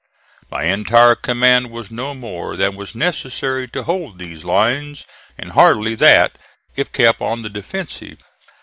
My 0.49 0.63
entire 0.63 1.13
command 1.13 1.69
was 1.69 1.91
no 1.91 2.15
more 2.15 2.55
than 2.55 2.75
was 2.75 2.95
necessary 2.95 3.67
to 3.67 3.83
hold 3.83 4.17
these 4.17 4.43
lines, 4.43 5.05
and 5.37 5.51
hardly 5.51 5.93
that 5.93 6.39
if 6.75 6.91
kept 6.91 7.21
on 7.21 7.43
the 7.43 7.49
defensive. 7.51 8.17